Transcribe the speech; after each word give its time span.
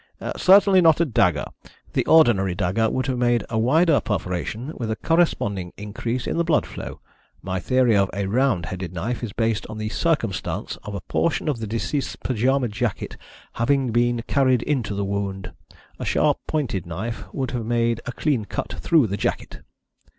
"Certainly 0.35 0.81
not 0.81 0.99
a 0.99 1.05
dagger. 1.05 1.45
The 1.93 2.07
ordinary 2.07 2.55
dagger 2.55 2.89
would 2.89 3.05
have 3.05 3.19
made 3.19 3.43
a 3.51 3.59
wider 3.59 3.99
perforation 4.01 4.73
with 4.75 4.89
a 4.89 4.95
corresponding 4.95 5.73
increase 5.77 6.25
in 6.25 6.37
the 6.37 6.43
blood 6.43 6.65
flow. 6.65 7.01
My 7.43 7.59
theory 7.59 7.95
of 7.95 8.09
a 8.11 8.25
round 8.25 8.65
headed 8.65 8.93
knife 8.93 9.21
is 9.21 9.31
based 9.31 9.67
on 9.67 9.77
the 9.77 9.89
circumstance 9.89 10.75
of 10.85 10.95
a 10.95 11.01
portion 11.01 11.47
of 11.47 11.59
the 11.59 11.67
deceased's 11.67 12.15
pyjama 12.15 12.67
jacket 12.67 13.15
having 13.53 13.91
been 13.91 14.23
carried 14.23 14.63
into 14.63 14.95
the 14.95 15.05
wound. 15.05 15.51
A 15.99 16.03
sharp 16.05 16.39
pointed 16.47 16.87
knife 16.87 17.25
would 17.31 17.51
have 17.51 17.67
made 17.67 18.01
a 18.07 18.11
clean 18.11 18.45
cut 18.45 18.73
through 18.73 19.05
the 19.05 19.17
jacket." 19.17 19.59